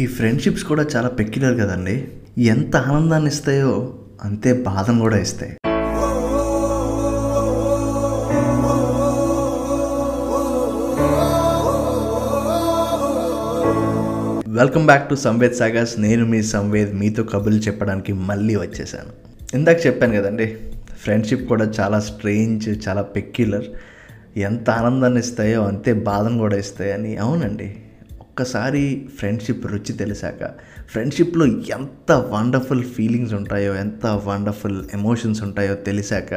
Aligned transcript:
ఈ 0.00 0.06
ఫ్రెండ్షిప్స్ 0.06 0.64
కూడా 0.64 0.86
చాలా 0.96 1.08
పెక్యులర్ 1.08 1.56
కదండి. 1.60 1.94
ఎంత 2.38 2.76
ఆనందాన్ని 2.76 3.30
ఇస్తాయో 3.30 3.72
అంతే 4.22 4.52
బాధను 4.52 5.00
కూడా 5.00 5.18
ఇస్తాయి. 5.18 5.52
Welcome 14.60 14.86
back 14.86 15.10
to 15.10 15.14
Samved 15.14 15.54
Sagar's 15.54 16.00
నేను 16.00 16.26
మీ 16.26 16.42
సంవేద్ 16.42 16.94
మీతో 16.94 17.22
కబుర్లు 17.22 17.60
చెప్పడానికి 17.60 18.12
మళ్ళీ 18.12 18.56
వచ్చేసాను. 18.56 19.12
ఇందాక 19.54 19.86
చెప్పాను 19.86 20.16
కదండి 20.16 20.56
ఫ్రెండ్షిప్ 21.02 21.46
కూడా 21.48 21.64
చాలా 21.80 22.00
స్ట్రేంజ్ 22.00 22.88
చాలా 22.88 23.02
పెక్యులర్ 23.02 23.68
ఎంత 24.36 24.70
ఆనందాన్ని 24.70 25.20
ఇస్తాయో 25.20 25.62
అంతే 25.62 25.92
బాధను 25.92 26.38
కూడా 26.38 26.56
ఇస్తాయని. 26.56 27.16
అవునండి. 27.16 27.70
ఒక్కసారి 28.30 28.82
ఫ్రెండ్షిప్ 29.18 29.66
రుచి 29.66 29.92
తెలిసాక 29.92 30.42
ఫ్రెండ్షిప్లో 30.90 31.46
ఎంత 31.46 32.12
వండర్ఫుల్ 32.12 32.84
ఫీలింగ్స్ 32.84 33.34
ఉంటాయో 33.34 33.74
ఎంత 33.74 34.06
వండర్ఫుల్ 34.06 34.84
ఎమోషన్స్ 34.94 35.42
ఉంటాయో 35.42 35.74
తెలిసాక 35.74 36.32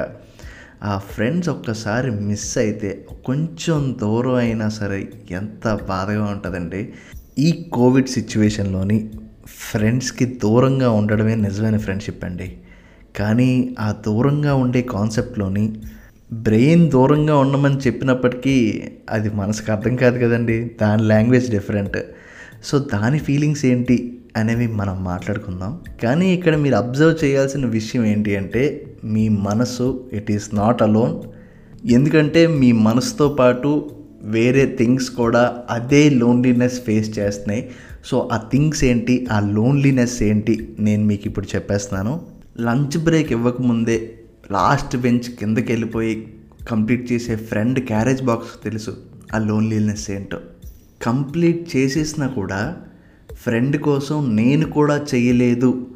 ఆ 0.84 0.98
ఫ్రెండ్స్ 0.98 1.50
ఒక్కసారి 1.50 2.12
మిస్ 2.12 2.58
అయితే 2.58 2.90
కొంచెం 3.26 3.98
దూరం 4.02 4.36
అయినా 4.36 4.70
సరే 4.70 5.00
ఎంత 5.32 5.80
బాధగా 5.88 6.24
ఉంటుందండి 6.24 6.82
ఈ 7.40 7.70
కోవిడ్ 7.74 8.08
సిచ్యువేషన్లోని 8.08 8.98
ఫ్రెండ్స్కి 9.72 10.26
దూరంగా 10.26 10.90
ఉండడమే 10.92 11.36
నిజమైన 11.36 11.78
ఫ్రెండ్షిప్ 11.78 12.26
అండి. 12.26 12.58
కానీ 13.16 13.76
ఆ 13.80 13.92
దూరంగా 14.06 14.56
ఉండే 14.56 14.82
కాన్సెప్ట్లోని 14.82 15.66
బ్రెయిన్ 16.42 16.92
దూరంగా 16.92 17.38
ఉండమని 17.38 17.78
చెప్పినప్పటికీ 17.78 18.84
అది 19.10 19.30
మనసుకు 19.30 19.72
అర్థం 19.72 19.96
కాదు 19.96 20.18
కదండి. 20.20 20.72
దాని 20.82 21.04
లాంగ్వేజ్ 21.04 21.52
డిఫరెంట్. 21.52 21.98
సో 22.64 22.80
దాని 22.80 23.20
ఫీలింగ్స్ 23.20 23.66
ఏంటి 23.66 24.18
అనేవి 24.38 24.68
మనం 24.68 25.04
మాట్లాడుకుందాం. 25.04 25.80
కానీ 26.04 26.34
ఇక్కడ 26.34 26.56
మీరు 26.56 26.76
అబ్జర్వ్ 26.76 27.26
చేయాల్సిన 27.26 27.66
విషయం 27.66 28.06
ఏంటి 28.06 28.36
అంటే 28.36 28.94
మీ 29.04 29.30
మనసు 29.30 30.04
ఇట్ 30.14 30.32
ఈస్ 30.32 30.56
నాట్ 30.56 30.82
అలోన్ 30.82 31.22
ఎందుకంటే 31.88 32.48
మీ 32.48 32.72
మనసుతో 32.72 33.30
పాటు 33.30 33.90
వేరే 34.24 34.76
థింగ్స్ 34.80 35.10
కూడా 35.10 35.64
అదే 35.70 36.10
లోన్లీనెస్ 36.10 36.82
ఫేస్ 36.82 37.20
చేస్తున్నాయి. 37.20 37.70
సో 38.06 38.30
ఆ 38.34 38.38
థింగ్స్ 38.38 38.84
ఏంటి 38.84 39.28
ఆ 39.32 39.40
లోన్లీనెస్ 39.40 40.24
ఏంటి 40.24 40.76
నేను 40.80 41.06
మీకు 41.06 41.22
ఇప్పుడు 41.26 41.56
చెప్పేస్తున్నాను. 41.56 42.22
లంచ్ 42.62 43.04
బ్రేక్ 43.04 43.32
ఇవ్వకముందే 43.32 44.12
లాస్ట్ 44.52 44.98
బెంచ్ 44.98 45.30
కిందకి 45.30 45.72
వెళ్ళిపోయి 45.72 46.34
కంప్లీట్ 46.70 47.12
చేసే 47.12 47.36
ఫ్రెండ్ 47.36 47.80
క్యారేజ్ 47.80 48.24
బాక్స్ 48.24 48.64
తెలుసు 48.64 48.98
ఆ 49.34 49.38
లోన్లీనెస్ 49.38 50.12
ఏంటో. 50.12 50.40
కంప్లీట్ 51.02 51.76
చేసేసినా 51.76 52.28
కూడా 52.28 52.78
ఫ్రెండ్ 53.34 53.78
కోసం 53.78 54.36
నేను 54.36 54.66
కూడా 54.70 55.06
చేయలేదు 55.16 55.88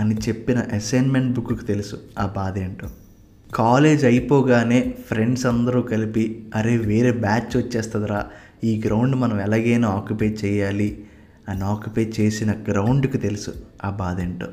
అని 0.00 0.14
చెప్పిన 0.14 0.66
అసైన్మెంట్ 0.72 1.40
బుక్కి 1.40 1.66
తెలుసు 1.66 1.96
ఆ 2.18 2.26
బాధ 2.26 2.58
ఏంటో. 2.58 2.88
కాలేజ్ 3.54 4.04
అయిపోగానే 4.04 4.94
ఫ్రెండ్స్ 5.06 5.46
అందరూ 5.46 5.82
కలిపి 5.82 6.46
అరే 6.54 6.76
వేరే 6.76 7.12
బ్యాచ్ 7.12 7.56
వచ్చేస్తుందిరా 7.56 8.26
ఈ 8.64 8.82
గ్రౌండ్ 8.86 9.16
మనం 9.16 9.40
ఎలాగైనా 9.40 9.88
ఆక్యుపై 9.88 10.28
చేయాలి 10.44 11.04
అని 11.48 11.64
ఆక్యుపై 11.64 12.12
చేసిన 12.20 12.52
గ్రౌండ్కి 12.52 13.18
తెలుసు 13.18 13.54
ఆ 13.84 13.90
బాధ 13.90 14.20
ఏంటో. 14.20 14.46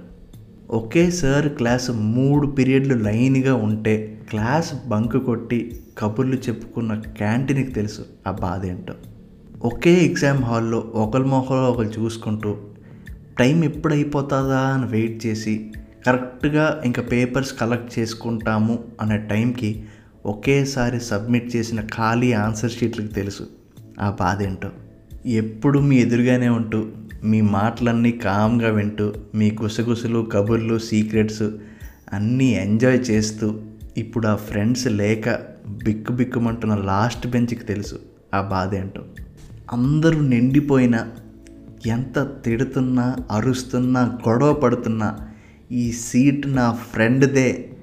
ఒకే 0.73 1.11
సార్ 1.11 1.49
క్లాస్ 1.49 1.91
మూడు 1.91 2.47
పీరియడ్లు 2.47 2.95
లైన్గా 2.95 3.55
ఉంటే 3.55 4.21
క్లాస్ 4.29 4.73
బంక్ 4.87 5.17
కొట్టి 5.17 5.81
కబుర్లు 5.97 6.35
చెప్పుకున్న 6.35 7.01
క్యాంటీన్కి 7.17 7.71
తెలుసు 7.71 8.05
ఆ 8.27 8.31
బాధ 8.31 8.65
ఏంటో. 8.65 8.93
ఒకే 9.63 10.05
ఎగ్జామ్ 10.05 10.43
హాల్లో 10.43 10.79
ఒకరి 10.93 11.23
మొహలో 11.23 11.71
ఒకరు 11.71 11.91
చూసుకుంటూ 11.99 12.57
టైం 13.39 13.63
ఎప్పుడు 13.63 13.93
అయిపోతుందా 13.93 14.59
అని 14.59 14.85
వెయిట్ 14.85 15.25
చేసి 15.25 15.71
కరెక్ట్గా 16.05 16.81
ఇంకా 16.85 17.01
పేపర్స్ 17.01 17.53
కలెక్ట్ 17.53 17.99
చేసుకుంటాము 17.99 18.79
అనే 19.01 19.17
టైంకి 19.17 19.83
ఒకేసారి 20.25 20.99
సబ్మిట్ 20.99 21.55
చేసిన 21.55 21.81
ఖాళీ 21.81 22.33
ఆన్సర్ 22.33 22.71
షీట్లకు 22.71 23.07
తెలుసు 23.07 23.47
ఆ 23.99 24.09
బాధ 24.19 24.41
ఏంటో. 24.41 24.69
ఎప్పుడు 25.25 25.79
మీ 25.79 25.95
ఎదురుగానే 25.97 26.49
ఉంటూ 26.49 26.85
మీ 27.23 27.41
మాటలన్నీ 27.41 28.11
కామ్గా 28.11 28.69
వింటూ 28.69 29.13
మీ 29.35 29.57
గుసగుసలు 29.61 30.29
కబుర్లు 30.33 30.79
సీక్రెట్స్ 30.79 31.43
అన్నీ 32.13 32.45
ఎంజాయ్ 32.45 32.99
చేస్తూ 33.11 33.61
ఇప్పుడు 33.97 34.27
ఆ 34.27 34.35
ఫ్రెండ్స్ 34.35 34.87
లేక 34.87 35.29
బిక్కు 35.67 36.13
బిక్కుమంటున్న 36.13 36.75
లాస్ట్ 36.75 37.27
బెంచ్కి 37.27 37.65
తెలుసు 37.65 37.99
ఆ 38.33 38.41
బాధ 38.41 38.75
ఏంటో. 38.75 39.05
అందరూ 39.73 40.21
నిండిపోయినా 40.21 41.07
ఎంత 41.85 42.19
తిడుతున్నా 42.45 43.17
అరుస్తున్నా 43.31 44.19
గొడవ 44.27 44.53
పడుతున్నా 44.53 45.29
ఈ 45.71 45.91
సీట్ 45.91 46.55
నా 46.55 46.71
ఫ్రెండ్దే 46.71 47.73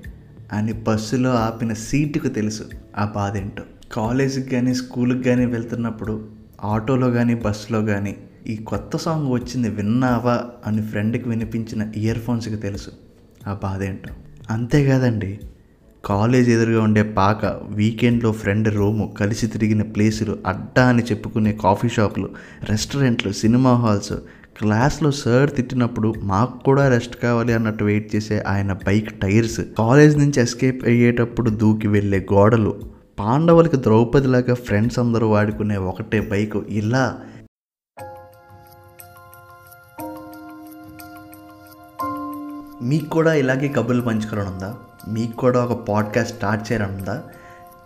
అని 0.53 0.73
బస్సులో 0.73 1.31
ఆపిన 1.31 1.73
సీటుకు 1.73 2.29
తెలుసు 2.29 2.65
ఆ 2.99 3.13
బాధ 3.15 3.37
ఏంటో. 3.37 3.63
కాలేజీకి 3.93 4.51
కానీ 4.51 4.75
స్కూల్కి 4.75 5.23
కానీ 5.23 5.47
వెళ్తున్నప్పుడు 5.47 6.29
ఆటోలో 6.65 7.11
కానీ 7.11 7.35
బస్సులో 7.35 7.83
కానీ 7.83 8.17
ఈ 8.47 8.57
కొత్త 8.57 8.97
సాంగ్ 8.97 9.33
వచ్చింది 9.33 9.69
విన్నావా 9.69 10.45
అని 10.67 10.83
ఫ్రెండ్కి 10.83 11.29
వినిపించిన 11.29 11.93
ఇయర్ 11.97 12.19
ఫోన్స్కి 12.19 12.57
తెలుసు. 12.57 12.91
ఆ 13.47 13.59
బాధ 13.63 13.83
ఏంటో. 13.83 14.15
అంతేకాదండి 14.51 15.41
కాలేజ్ 16.05 16.51
ఎదురుగా 16.51 16.81
ఉండే 16.81 17.03
పాక 17.03 17.57
వీకెండ్లో 17.69 18.33
ఫ్రెండ్ 18.33 18.69
రూము 18.69 19.15
కలిసి 19.21 19.47
తిరిగిన 19.47 19.83
ప్లేసులు 19.83 20.39
అడ్డా 20.47 20.89
అని 20.89 21.03
చెప్పుకునే 21.03 21.53
కాఫీ 21.53 21.89
షాపులు 21.89 22.29
రెస్టారెంట్లు 22.63 23.33
సినిమా 23.33 23.75
హాల్స్ 23.75 24.13
క్లాస్లో 24.59 25.11
సార్ 25.11 25.51
తిట్టినప్పుడు 25.57 26.15
మాకు 26.23 26.65
కూడా 26.65 26.89
రెస్ట్ 26.89 27.17
కావాలి 27.17 27.53
అన్నట్టు 27.53 27.85
వెయిట్ 27.85 28.17
చేసే 28.17 28.45
ఆయన 28.47 28.73
బైక్ 28.73 29.21
టైర్స్ 29.21 29.61
కాలేజ్ 29.79 30.19
నుంచి 30.19 30.41
ఎస్కేప్ 30.41 30.85
అయ్యేటప్పుడు 30.85 31.51
దూకి 31.51 31.89
వెళ్ళే 31.89 32.27
గోడలు 32.33 32.73
పాండవులకి 33.19 33.77
ద్రౌపదిలాగా 33.77 34.55
ఫ్రెండ్స్ 34.55 34.99
అందరూ 34.99 35.29
వాడుకునే 35.29 35.77
ఒకటే 35.77 36.21
బైక్ 36.21 36.57
ఇలా 36.69 37.19
మీకు 42.83 43.09
కూడా 43.09 43.35
ఇలాగే 43.35 43.69
కబుర్లు 43.69 44.03
పంచుకోవాలని 44.03 44.53
ఉందా 44.53 44.75
మీకు 45.09 45.37
కూడా 45.37 45.65
ఒక 45.65 45.89
పాడ్కాస్ట్ 45.89 46.37
స్టార్ట్ 46.37 46.73
చేయాలని 46.73 46.97
ఉందా 46.97 47.23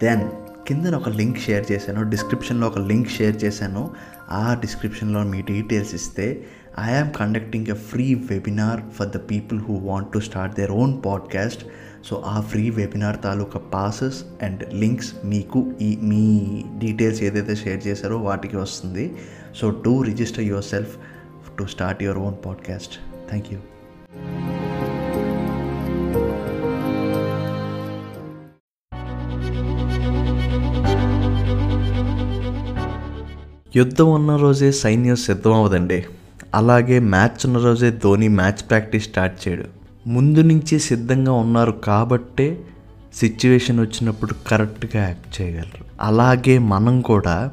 దెన్ 0.02 0.30
కింద 0.66 0.86
ఒక 0.86 1.08
లింక్ 1.08 1.38
షేర్ 1.38 1.72
చేశాను 1.72 2.10
డిస్క్రిప్షన్లో 2.10 2.66
ఒక 2.66 2.78
లింక్ 2.78 3.08
షేర్ 3.08 3.44
చేశాను. 3.44 3.90
ఆ 4.30 4.54
డిస్క్రిప్షన్లో 4.54 5.22
మీ 5.22 5.42
డీటెయిల్స్ 5.42 5.94
ఇస్తే 5.94 6.44
I 6.80 6.92
am 6.94 7.10
conducting 7.10 7.66
a 7.66 7.72
free 7.72 8.14
webinar 8.14 8.80
for 8.94 9.08
the 9.08 9.16
people 9.16 9.60
who 9.60 9.74
want 9.74 10.12
to 10.12 10.18
start 10.18 10.54
their 10.54 10.70
own 10.70 10.98
podcast 11.06 11.64
so 12.04 12.22
ఆ 12.26 12.40
ఫ్రీ 12.40 12.70
వెబినార్ 12.70 13.16
తాలూకా 13.24 13.58
పాసెస్ 13.58 14.44
అండ్ 14.44 14.74
లింక్స్ 14.74 15.12
మీకు 15.24 15.72
ఈ 15.80 15.98
మీ 16.02 16.64
డీటెయిల్స్ 16.78 17.22
ఏదైతే 17.22 17.56
షేర్ 17.56 17.86
చేశారో 17.86 18.18
వాటికి 18.18 18.56
వస్తుంది. 18.56 19.16
So 19.56 19.70
do 19.70 20.02
register 20.02 20.44
yourself 20.64 20.96
to 21.58 21.64
start 21.64 22.02
your 22.02 22.18
own 22.18 22.34
podcast 22.46 22.98
thank 23.28 23.52
you 23.52 23.58
యుద్ధం 33.76 34.14
ఉన్న 34.14 34.36
రోజే 34.36 34.72
సైన్యం 34.72 35.16
సిద్ధం 35.16 35.52
అవ్వదండి 35.52 36.04
అలాగే 36.54 36.98
మ్యాచ్ 36.98 37.46
ఉన్న 37.46 37.58
రోజే 37.58 37.90
ధోని 37.90 38.28
మ్యాచ్ 38.28 38.68
ప్రాక్టీస్ 38.68 39.04
స్టార్ట్ 39.04 39.48
చేయడు. 39.48 39.64
ముందు 40.06 40.40
నుంచే 40.40 40.78
సిద్ధంగా 40.78 41.32
ఉన్నారు 41.32 41.72
కాబట్టే 41.72 42.60
సిచ్యువేషన్ 43.14 43.80
వచ్చినప్పుడు 43.80 44.34
కరెక్ట్గా 44.46 45.02
యాక్ట్ 45.02 45.40
చేయగలరు. 45.40 45.84
అలాగే 46.00 46.58
మనం 46.58 47.00
కూడా 47.00 47.50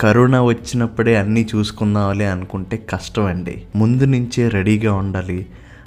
కరోనా 0.00 0.42
వచ్చినప్పుడే 0.42 1.16
అన్నీ 1.16 1.48
చూసుకుందామలే 1.56 2.26
అనుకుంటే 2.26 2.76
కష్టం 2.90 3.24
అండి 3.24 3.62
ముందు 3.76 4.04
నుంచే 4.04 4.48
రెడీగా 4.48 4.94
ఉండాలి. 4.94 5.46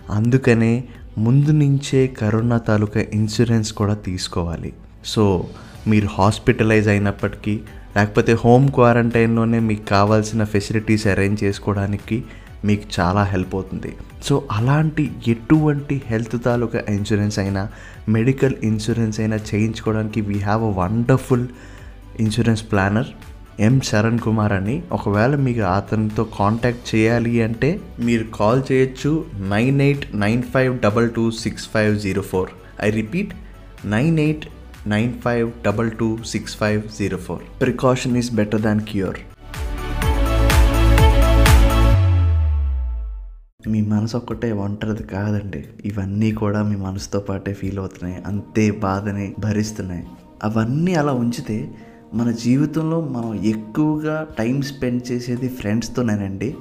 అందుకనే 0.09 0.83
ముందు 1.17 1.51
నుంచే 1.51 2.07
కరోనా 2.07 2.57
తాలూకా 2.57 3.05
ఇన్సూరెన్స్ 3.13 3.73
కూడా 3.73 3.93
తీసుకోవాలి. 3.93 4.73
సో 5.05 5.45
మీరు 5.87 6.07
హాస్పిటలైజ్ 6.07 6.87
అయినప్పటికీ 6.87 7.59
లేకపోతే 7.97 8.33
హోమ్ 8.33 8.67
క్వారంటైన్లోనే 8.69 9.59
మీకు 9.59 9.85
కావాల్సిన 9.85 10.43
ఫెసిలిటీస్ 10.43 11.07
అరేంజ్ 11.07 11.43
చేసుకోవడానికి 11.43 12.23
మీకు 12.65 12.85
చాలా 12.97 13.23
హెల్ప్ 13.23 13.53
అవుతుంది. 13.55 13.91
సో 14.23 14.33
అలాంటి 14.51 15.11
ఎటువంటి 15.27 16.01
హెల్త్ 16.05 16.37
తాలూకా 16.45 16.79
ఇన్సూరెన్స్ 16.89 17.39
అయినా 17.39 17.63
మెడికల్ 18.09 18.55
ఇన్సూరెన్స్ 18.63 19.19
అయినా 19.19 19.37
చేయించుకోవడానికి 19.49 20.21
we 20.21 20.37
have 20.39 20.63
a 20.63 20.71
wonderful 20.81 21.45
insurance 22.19 22.63
planner 22.71 23.09
M 23.59 23.81
Sharan 23.81 24.19
Kumar 24.19 24.53
అని. 24.53 24.75
ఒకవేళ 24.91 25.35
మీకు 25.35 25.59
అతనితో 25.59 26.23
కాంటాక్ట్ 26.39 26.95
చేయాలి 26.95 27.33
అంటే 27.41 27.69
మీరు 27.99 28.25
కాల్ 28.35 28.61
చేయొచ్చు 28.71 29.25
nine 29.55 29.81
eight 29.81 30.05
nine 30.15 30.43
five 30.53 30.79
double 30.79 31.09
two 31.09 31.31
six 31.31 31.67
five 31.73 31.99
zero 31.99 32.21
four. 32.21 32.49
I 32.83 32.89
repeat 32.89 33.33
nine 33.85 34.19
eight 34.19 34.45
nine 34.87 35.13
five 35.13 35.51
double 35.65 35.91
two 35.91 36.17
six 36.25 36.55
five 36.57 36.83
zero 36.99 37.17
four. 37.17 37.61
Precaution 37.61 38.17
is 38.17 38.33
better 38.33 38.61
than 38.61 38.81
cure 38.81 39.17
మీ 43.67 43.81
మనసు 43.81 44.17
ఒక్కటే 44.17 44.51
ఒంటరిది 44.51 45.03
కాదండి. 45.03 45.65
ఇవన్నీ 45.85 46.31
కూడా 46.31 46.63
మీ 46.63 46.75
మనసుతో 46.75 47.19
పాటే 47.19 47.53
ఫీల్ 47.53 47.79
అవుతున్నాయి. 47.79 48.23
అంతే 48.27 48.71
బాధని 48.71 49.35
భరిస్తున్నాయి. 49.39 50.07
అవన్నీ 50.43 50.93
అలా 50.93 51.11
ఉంచితే 51.11 51.71
మన 52.13 52.31
జీవితంలో 52.31 53.01
మనం 53.01 53.43
ఎక్కువగా 53.43 54.27
టైం 54.39 54.61
స్పెండ్ 54.61 55.11
చేసేది 55.11 55.49
ఫ్రెండ్స్తోనేనండి. 55.49 56.55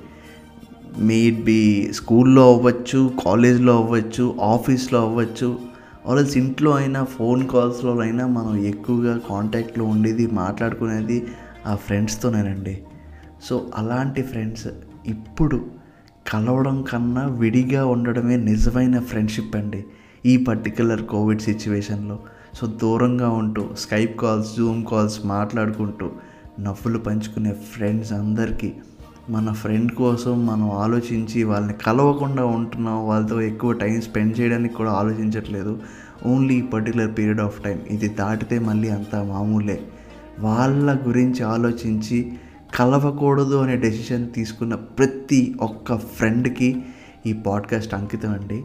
మేడ్ 0.98 1.44
బి 1.44 1.90
స్కూల్లో 1.94 2.54
అవ్వచ్చు 2.54 3.12
కాలేజ్లో 3.24 3.76
అవ్వచ్చు 3.76 4.36
ఆఫీస్లో 4.42 5.00
అవ్వచ్చు 5.00 5.71
ఆల్స్ 6.08 6.38
ఇంట్లో 6.38 6.70
అయినా 6.70 7.04
ఫోన్ 7.04 7.48
కాల్స్లో 7.48 7.98
అయినా 7.98 8.26
మనం 8.26 8.56
ఎక్కువగా 8.64 9.20
కాంటాక్ట్లో 9.30 9.84
ఉండేది 9.84 10.26
మాట్లాడుకునేది 10.26 11.26
ఆ 11.66 11.74
ఫ్రెండ్స్తోనేనండి 11.74 12.82
సో 13.42 13.70
అలాంటి 13.76 14.22
ఫ్రెండ్స్ 14.22 14.68
ఇప్పుడు 15.06 15.66
కలవడం 16.32 16.82
కన్నా 16.82 17.26
విడిగా 17.26 17.86
ఉండడమే 17.86 18.36
నిజమైన 18.36 18.98
ఫ్రెండ్షిప్ 19.00 19.56
అండి. 19.56 19.84
ఈ 20.26 20.36
పర్టికులర్ 20.36 21.02
కోవిడ్ 21.02 21.42
సిచ్యువేషన్లో 21.42 22.18
సో 22.54 22.66
దూరంగా 22.66 23.28
ఉంటూ 23.28 23.70
స్కైప్ 23.78 24.20
కాల్స్ 24.20 24.56
జూమ్ 24.56 24.86
కాల్స్ 24.86 25.26
మాట్లాడుకుంటూ 25.26 26.10
నవ్వులు 26.60 26.98
పంచుకునే 26.98 27.52
ఫ్రెండ్స్ 27.52 28.12
అందరికీ 28.12 28.72
మన 29.30 29.52
ఫ్రెండ్ 29.52 29.92
కోసం 29.92 30.46
మనం 30.46 30.70
ఆలోచించి 30.70 31.44
వాళ్ళని 31.44 31.72
కలవకుండా 31.72 32.44
ఉంటున్నాం 32.44 33.08
వాళ్ళతో 33.08 33.40
ఎక్కువ 33.40 33.72
టైం 33.72 34.00
స్పెండ్ 34.00 34.40
చేయడానికి 34.40 34.74
కూడా 34.74 34.90
ఆలోచించట్లేదు. 34.90 35.80
Only 36.26 36.62
particular 36.62 37.18
period 37.18 37.40
of 37.40 37.62
time 37.62 37.80
ఇది 37.90 38.08
దాటితే 38.08 38.58
మళ్ళీ 38.58 38.88
అంతా 38.88 39.22
మామూలే. 39.22 39.80
వాళ్ళ 40.40 40.98
గురించి 41.06 41.42
ఆలోచించి 41.42 42.32
కలవకూడదు 42.76 43.54
అనే 43.54 43.76
డెసిషన్ 43.76 44.32
తీసుకున్న 44.32 44.74
ప్రతి 44.74 45.54
ఒక్క 45.60 45.96
ఫ్రెండ్కి 45.96 46.82
ఈ 47.26 47.32
పాడ్కాస్ట్ 47.32 47.94
అంకితం 47.94 48.30
అండి. 48.30 48.64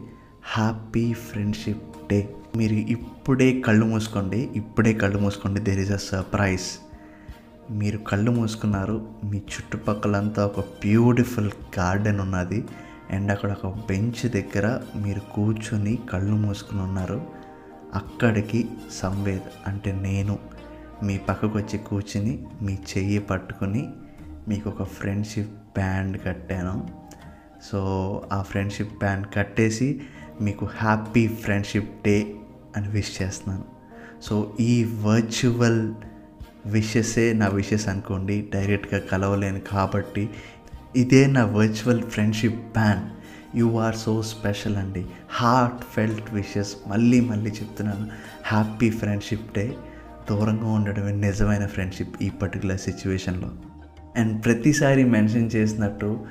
హ్యాపీ 0.52 1.12
ఫ్రెండ్షిప్ 1.12 2.08
డే 2.10 2.28
మీరు 2.56 2.74
ఇప్పుడే 2.74 3.60
కళ్ళు 3.60 3.86
మూసుకోండి. 3.86 4.48
ఇప్పుడే 4.56 4.92
కళ్ళు 4.92 5.18
మూసుకోండి. 5.18 5.60
దేర్ 5.60 5.78
ఇస్ 5.78 5.90
అ 5.90 5.96
సర్ప్రైజ్ 5.96 6.87
మీరు 7.70 7.98
కళ్ళు 7.98 8.30
మూసుకున్నారు 8.30 9.08
మీ 9.24 9.36
చుట్టుపక్కలంతా 9.36 10.46
ఒక 10.46 10.60
బ్యూటిఫుల్ 10.60 11.50
గార్డెన్ 11.78 12.20
ఉన్నది. 12.20 12.64
అండ్ 13.10 13.32
అక్కడ 13.32 13.56
ఒక 13.64 13.76
బెంచ్ 13.88 14.30
దగ్గర 14.30 14.80
మీరు 14.96 15.20
కూర్చొని 15.20 15.98
కళ్ళు 16.12 16.32
మూసుకుని 16.32 16.80
ఉన్నారు. 16.82 17.26
అక్కడికి 17.94 18.68
సంవేద్ 18.92 19.68
అంటే 19.68 19.92
నేను 19.92 20.38
మీ 21.02 21.18
పక్కకు 21.18 21.58
వచ్చి 21.58 21.78
కూర్చుని 21.78 22.46
మీ 22.62 22.74
చెయ్యి 22.74 23.18
పట్టుకుని 23.18 23.88
మీకు 24.48 24.68
ఒక 24.68 24.82
ఫ్రెండ్షిప్ 24.82 25.48
బ్యాండ్ 25.48 26.22
కట్టాను. 26.22 26.88
సో 27.72 27.78
ఆ 28.32 28.42
ఫ్రెండ్షిప్ 28.42 28.98
బ్యాండ్ 28.98 29.26
కట్టేసి 29.34 30.00
మీకు 30.40 30.68
హ్యాపీ 30.76 31.28
ఫ్రెండ్షిప్ 31.28 32.04
డే 32.04 32.34
అని 32.76 32.88
విష్ 32.88 33.22
చేస్తున్నాను. 33.22 33.64
సో 34.22 34.56
ఈ 34.60 34.84
వర్చువల్ 34.84 35.94
విషెసే 36.66 37.32
నా 37.32 37.48
విషెస్ 37.48 37.88
అనుకోండి. 37.88 38.48
డైరెక్ట్గా 38.54 39.00
కలవలేను 39.12 39.60
కాబట్టి 39.60 40.30
ఇదే 40.96 41.26
నా 41.26 41.44
virtual 41.44 42.02
friendship 42.02 42.56
band 42.56 43.18
you 43.58 43.78
are 43.78 43.96
so 43.96 44.22
special 44.22 44.76
అండి. 44.76 45.04
హార్ట్ 45.30 45.84
ఫెల్ట్ 45.96 46.34
విషెస్ 46.34 46.76
మళ్ళీ 46.88 47.20
మళ్ళీ 47.20 47.50
చెప్తున్నాను. 47.50 48.06
Happy 48.44 48.90
friendship 48.90 49.58
day. 49.58 49.74
దూరంగా 50.30 50.66
ఉండడమే 50.66 51.12
నిజమైన 51.12 51.66
ఫ్రెండ్షిప్ 51.66 52.22
ఈ 52.22 52.30
పర్టికులర్ 52.30 52.80
సిచ్యువేషన్లో. 52.80 53.50
అండ్ 54.16 54.44
ప్రతిసారి 54.44 55.04
మెన్షన్ 55.04 55.50
చేసినట్టు 55.54 56.26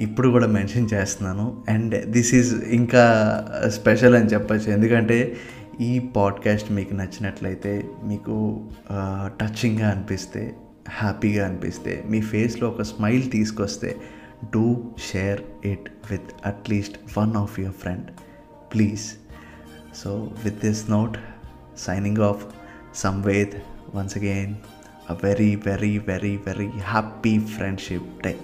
ఇప్పుడు 0.00 0.28
కూడా 0.28 0.46
మెన్షన్ 0.46 0.88
చేస్తున్నాను. 0.94 1.64
అండ్ 1.68 2.06
దిస్ 2.06 2.34
ఈజ్ 2.34 2.64
ఇంకా 2.64 3.04
స్పెషల్ 3.68 4.14
అని 4.14 4.26
చెప్పచ్చు. 4.26 4.72
ఎందుకంటే 4.72 5.36
ఈ 5.80 5.98
పాడ్కాస్ట్ 5.98 6.72
మీకు 6.72 6.94
నచ్చినట్లయితే 6.94 7.90
మీకు 8.04 8.68
టచింగ్గా 9.26 9.90
అనిపిస్తే 9.90 10.56
హ్యాపీగా 10.90 11.46
అనిపిస్తే 11.46 12.04
మీ 12.06 12.20
ఫేస్లో 12.20 12.68
ఒక 12.68 12.82
స్మైల్ 12.82 13.30
తీసుకొస్తే 13.30 13.96
do 14.44 14.84
share 15.12 15.40
it 15.64 15.90
with 16.10 16.46
at least 16.46 17.18
one 17.18 17.36
of 17.36 17.60
your 17.60 17.74
friend 17.74 18.10
please 18.74 19.12
so 19.96 20.34
with 20.44 20.58
this 20.66 20.90
note 20.90 21.18
signing 21.78 22.18
off 22.18 22.44
Samved 22.94 23.56
once 23.94 24.16
again 24.16 24.54
a 25.08 25.14
very 25.14 25.54
very 25.54 25.98
very 25.98 26.36
very 26.36 26.68
happy 26.68 27.38
friendship 27.38 28.02
day. 28.22 28.36